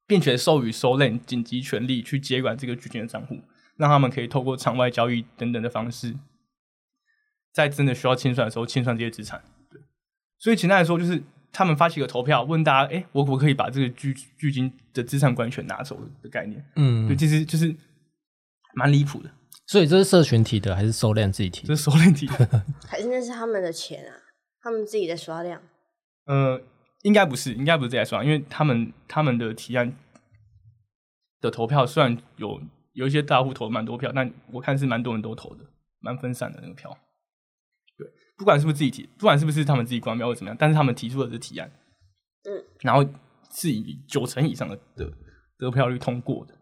[0.08, 3.40] 并且授予收链紧急权利去接管这个巨金的账户，
[3.78, 6.16] 让他们可以透过场外交易等等的方式，
[7.54, 9.44] 在真的需要清算的时候清算这些资产。
[9.70, 9.80] 对，
[10.40, 11.24] 所以简单来说，就是
[11.58, 16.62] 他们发起一个投票，问大家：哎、我可不可以把这个巨巨金的资产管理权拿走的概念？
[16.76, 17.74] 嗯对，，其实就是
[18.74, 19.32] 蛮离谱的，
[19.68, 21.74] 所以这是社群提的还是收量自己提这？
[21.74, 22.66] 是收量提的。
[22.86, 24.12] 还是那是他们的钱啊，
[24.62, 25.62] 他们自己在刷量。
[26.26, 26.62] 呃，
[27.04, 29.96] 应该不是，应该不是这样刷，因为他们他们的提案
[31.40, 35.64] 的投票虽然有有一些大户投了蛮多票，但我看是蛮多人都投的，
[36.02, 36.98] 蛮分散的那个票。
[38.36, 41.72] 对，不管是不是自己提，不管是不是他们自己关标或怎么样，但是他们提出的是提案，
[42.44, 43.04] 嗯，然后
[43.52, 45.12] 是以九成以上的的
[45.58, 46.54] 得票率通过的。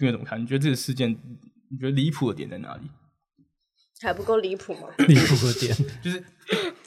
[0.00, 0.40] 因为怎么看？
[0.40, 2.82] 你觉得这个事件，你觉得离谱的点在哪里？
[4.00, 4.82] 还不够离谱吗？
[5.08, 6.24] 离谱的点 就是，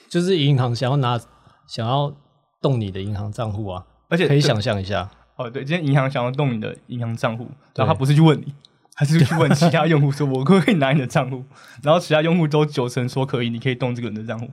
[0.07, 1.19] 就是银行想要拿
[1.67, 2.15] 想要
[2.61, 8.55] 动你的银行账户啊，而且可以想象一下，哦，对，今天银行想要动你的银行账户，然后他不是去问你，
[8.95, 11.43] 他是去问其他用户说：“我可不可以拿你的账户？”
[11.81, 14.45] 然后其他用户都九成说可以，你可以动这个人的账户，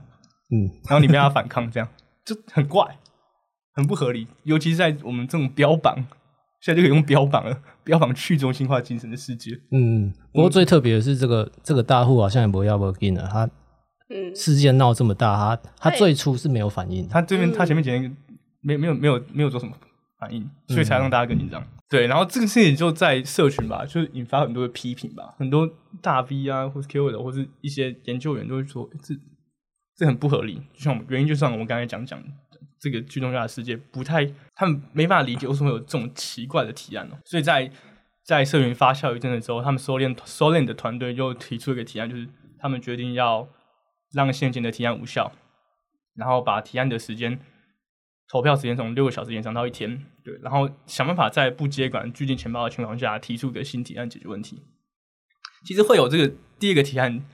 [0.51, 1.87] 嗯，然后你被他反抗，这样
[2.25, 2.97] 就很怪，
[3.73, 4.27] 很不合理。
[4.43, 5.95] 尤其是在我们这种标榜，
[6.61, 9.51] 现在就可以用标榜了，标榜去中心化精神的世界。
[9.71, 13.49] 嗯，不过最特别的是，这个这个大户好像也不要不进了，他
[14.09, 17.07] 嗯，事件闹这么大，他他最初是没有反应。
[17.07, 18.13] 他这边嗯他前面讲一个
[18.61, 19.73] 没没有没有没有做什么
[20.19, 21.63] 反应，所以才让大家更紧张。
[21.89, 25.67] 对，然后这个事情就在社群吧，就是引发很多的批评吧，很多
[26.01, 29.15] 大 V 啊，或是 KOL 或是一些研究员都会说这
[29.95, 30.61] 这很不合理。
[30.73, 32.23] 就像我们原因，就像我们刚才讲讲，
[32.79, 34.23] 这个剧中下的世界不太，
[34.53, 37.17] 他们没办法理解为什么有这种奇怪的提案哦。
[37.25, 37.71] 所以在
[38.23, 43.49] 在社群发酵一阵子之后，他们收敛收敛的团队就提出一个提案，就是他们决定要
[44.13, 45.31] 让现前的提案无效，
[46.13, 47.39] 然后把提案的时间
[48.29, 54.61] 投票时间从六个小时延长到一天，对，然后想办法在不接管巨进钱包的情况下提出一个新提案解决问题。
[55.65, 57.25] 其实会有这个第二个提案，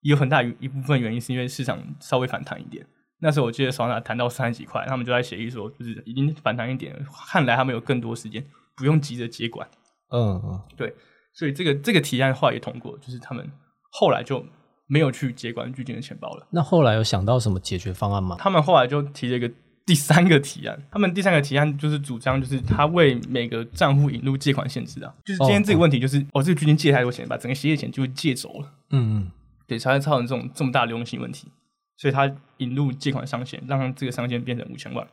[0.00, 2.86] 有很大一部分原因是因为市场稍微反弹一点。
[3.20, 6.96] 那时候我记得双纳谈到三十几块，他们就在协议说，就是已经反弹一点，
[7.30, 8.44] 看来他们有更多时间，
[8.76, 9.68] 不用急着接管。
[10.10, 10.94] 嗯嗯，对，
[11.34, 13.50] 所以这个这个提案话也通过，就是他们
[13.90, 14.46] 后来就
[14.86, 16.46] 没有去接管巨金的钱包了。
[16.52, 18.36] 那后来有想到什么解决方案吗？
[18.38, 19.52] 他们后来就提了一个
[19.88, 29.30] 第三个提案，他们第三个提案就是主张，就是他为每个账户引入借款限制啊，就是今天这个问题就是，哦，这个基金借太多钱，把整个协业钱就会借走了，嗯嗯，
[29.66, 31.48] 对，才会造成这种这么大流动性问题，
[31.96, 35.08] 所以他引入借款上限，让这个上限变成五千万。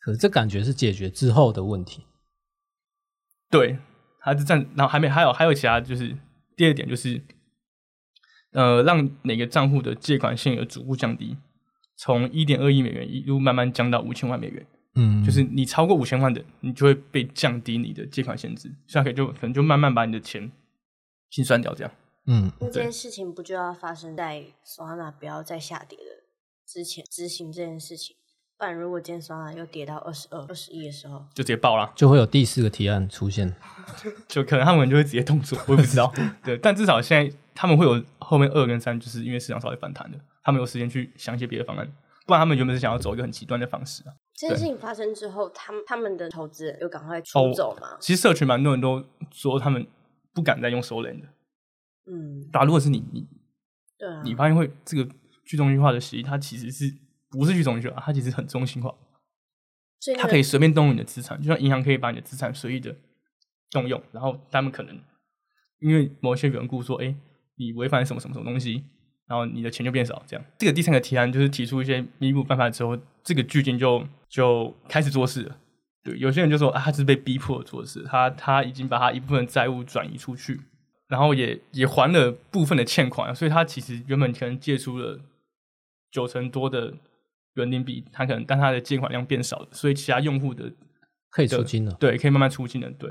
[0.00, 2.06] 可是这感觉是解决之后的问题。
[3.50, 3.76] 对，
[4.22, 6.16] 他是占，然后还没还有还有其他，就是
[6.56, 7.20] 第二点就是，
[8.52, 11.36] 呃，让每个账户的借款限额逐步降低，
[11.96, 14.66] 从一点二亿美元一路慢慢降到五千万美元。
[14.94, 20.52] 嗯，就是你超过五千万的，你就会被降低你的借款限制，这样可以就可能就慢慢把你的钱
[21.30, 21.90] 清算掉，这样。
[22.26, 26.04] 嗯那这件事情不就要发生在 Solana 不要再下跌的
[26.66, 28.14] 之前执行这件事情？
[28.58, 33.52] 不然如果今天 Solana 又跌到二十二、二十一的时候，就直接爆了，就会有第四个提案出现。
[34.28, 36.12] 就可能他们就会直接动作，我也不知道。
[36.44, 41.86] 对，但至少现在他们会有后面二跟三，就是因为市场稍微反弹的，他们有时间去想一些别的方案，
[42.26, 44.14] 不然他们原本是想要走一个很极端的方式啊。
[44.34, 47.96] 这件事情发生之后，他们他们的投资人又赶快哦出走吗？
[48.00, 49.86] 其实社群蛮多人都说他们
[50.32, 51.28] 不敢再用 Solana 的，
[52.06, 53.28] 嗯，对啊，如果是你你
[53.98, 55.08] 对啊，你发现会这个
[55.44, 56.92] 去中心化的协议，它其实是
[57.30, 58.92] 不是去中心化，它其实很中心化。
[60.00, 62.96] 所以它可以随便动用你的资产，就像银行可以把你的资产随意的
[63.70, 65.00] 动用，然后他们可能
[65.78, 67.14] 因为某些缘故说，哎，
[67.54, 68.84] 你违反什么什么什么东西，
[69.32, 70.44] 然后你的钱就变少，这样。
[70.58, 75.56] 这个第三个提案就是提出一些弥补办法之后，这个巨金就就开始做事了。
[76.04, 80.60] 对，有些人就说啊，他是被逼迫做事，他他已经把他一部分债务转移出去，
[81.08, 85.18] 然后也也还了部分的欠款，所以他其实原本可能借出了
[86.10, 86.92] 九成多的
[87.54, 90.70] 人民币，他可能但他的借款量变少了，所以其他用户的
[91.30, 91.94] 可以出金了。
[91.94, 93.10] 对可以慢慢出金了，对，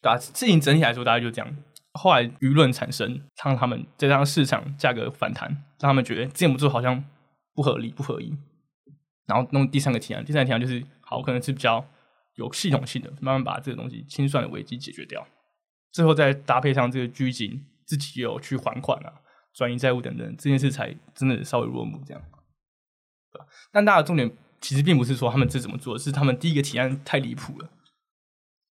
[0.00, 1.54] 对啊，事情整体来说大概就这样。
[1.92, 5.48] 后来舆论产生，让他们再让市场价格反弹，
[5.80, 7.04] 让他们觉得这样做好像
[7.54, 8.36] 不合理、不合宜，
[9.26, 10.24] 然后弄第三个提案。
[10.24, 11.84] 第三个提案就是好，可能是比较
[12.34, 15.26] 有系统性的，慢慢把这个东西清算的危机解决掉，
[15.90, 19.12] 最后再搭配上这个拘谨自己有去还款啊、
[19.54, 22.22] 转移债务等等，这件事才真的稍微落幕这样。
[23.32, 27.70] 对吧但大家的重点其实并不是说他们这怎么做，是他们第一个提案太离谱了。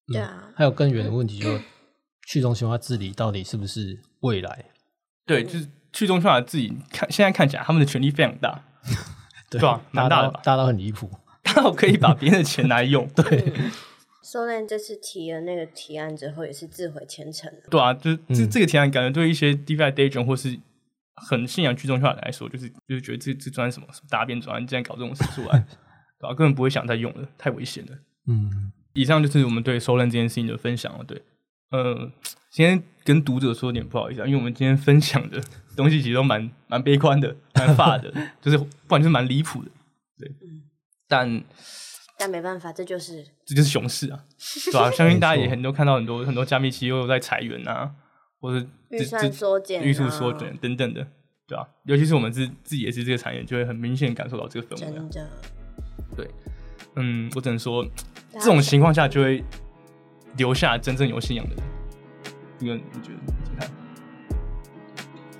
[0.06, 1.60] 对啊，还有更远的问题，就
[2.28, 4.66] 去中心化治理到底是不是未来？
[5.24, 8.62] 对，就是去中心化自己看，现在看起来他们的权力非常大，
[9.48, 11.10] 对对啊蛮大的吧大到大到很离谱。
[11.42, 13.08] 大到可以把别人的钱拿来用。
[13.16, 13.24] 对
[14.22, 17.62] ，Solan 这次提了那个提案之后，也是自毁前程的。
[17.70, 20.58] 对啊，就是这嗯这个提案，感觉对一些 DeFi d a g e n 或是
[21.14, 25.58] 很信仰去中心化来说，就是就是觉得这这专什么什么大便专，竟然搞这种事出来，
[26.20, 27.92] 对吧、根本不会想再用了，太危险了。
[28.26, 31.04] 嗯，以上就是我们对收认这件事情的分享了。
[31.04, 31.22] 对，
[31.70, 32.10] 呃，
[32.50, 35.40] 今天跟读者说点不好意思啊，因为我们今天分享的
[35.76, 39.70] 东西其实都蛮蛮悲观的，蛮 发的，就是不然就是蛮离谱的。
[40.18, 40.30] 对，
[41.06, 41.42] 但
[42.18, 44.24] 但没办法，这就是这就是熊市啊，
[44.66, 47.92] 对吧、相信大家也很多看到很多很多加密企业又在裁员啊，
[48.40, 51.06] 或者预算缩减啊预算缩减等等的，
[51.46, 55.08] 对吧、尤其是我们自自己也是这个产业，就会很明显感受到这个氛围。
[55.10, 55.28] 的。
[56.16, 56.28] 对，
[56.96, 57.86] 嗯，我只能说，
[58.32, 59.44] 这种情况下就会
[60.36, 61.64] 留下真正有信仰的人。
[62.60, 63.70] 因为你觉得怎么看？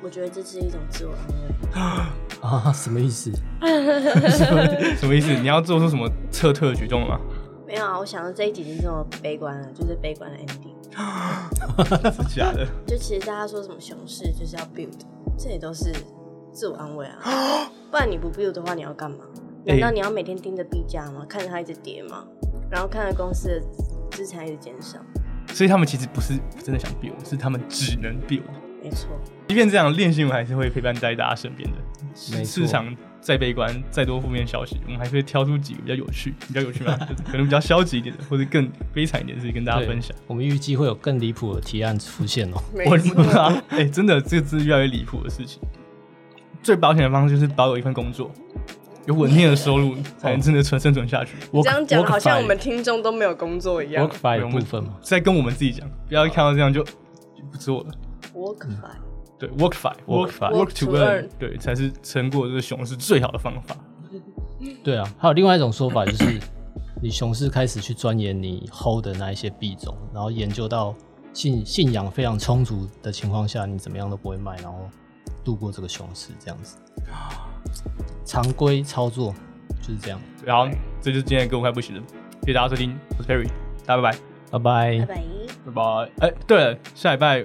[0.01, 2.41] 我觉得这是一种自我安慰。
[2.41, 3.33] 啊，什么意思？
[4.97, 5.33] 什么意思？
[5.35, 7.19] 你要做出什么撤退的举动吗？
[7.67, 10.75] 没有啊，我想到这一集已经这么悲观了，就是悲观的 ending。
[12.13, 12.67] 是假的？
[12.87, 15.01] 就其实大家说什么熊市就是要 build，
[15.37, 15.93] 这也都是
[16.53, 17.69] 自我安慰啊。
[17.91, 19.19] 不然你不 build 的话，你要干嘛？
[19.67, 21.27] 难道你要每天盯着币价吗？
[21.29, 22.25] 看着它一直跌吗？
[22.71, 23.61] 然后看着公司的
[24.19, 24.99] 资产一直减少？
[25.55, 28.43] 所以他们其实不是真的想 build，是他们只能 build。
[28.83, 29.09] 没错，
[29.47, 31.79] 即便这样，练新闻还是会陪伴在大家身边的。
[32.45, 36.97] 市场再悲观，再多负面消息，我们还是会挑出几个比较有趣、比较有趣嘛，
[37.31, 40.17] 可能比较消极一点的，或者更悲惨一点的事情跟大家分享。
[40.27, 42.61] 我们预计会有更离谱的提案出现哦。
[42.75, 45.61] 我没错， 啊，哎、真的，这个是越来越离谱的事情。
[46.61, 48.33] 最保险的方式就是保有一份工作，
[49.09, 51.35] 有稳定的收入， 才能真的存生存下去。
[51.51, 54.05] 我这样讲好像我们听众都没有工作一样。
[54.07, 57.91] 我们部分嘛，在跟我们自己讲，不要一看到这样就就不做了。
[58.35, 59.01] Work fine，
[59.39, 63.75] 对，work fi Work work fi work Work to earn，earn 对，才是撑过这个熊市最好的方法。
[64.85, 66.39] 对啊，还有另外一种说法就是，
[67.03, 70.95] 你熊市开始去钻研你 hold 的那一些币种，然后研究到
[71.33, 74.81] 信信仰非常充足的情况下，你怎么样都不会卖，然后
[75.49, 76.77] 度过这个熊市这样子。
[78.23, 79.35] 常规操作
[79.81, 80.69] 就是这样，然后
[81.01, 82.03] 这就是今天的歌我快不行了，
[82.43, 83.49] 谢谢大家收听，我是 Perry，
[83.87, 84.19] 大家拜拜。
[84.51, 85.07] 拜拜拜。
[85.07, 85.25] 拜。
[85.65, 86.27] 拜拜。
[86.27, 87.43] 哎、对了，下礼拜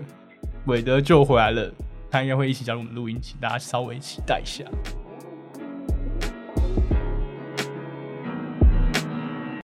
[0.65, 1.71] 韦德就回来了，
[2.11, 4.65] 他应该会一起加入我们录音，请大家稍微期待一下。